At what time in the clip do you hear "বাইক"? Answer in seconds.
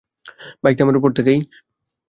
0.63-0.75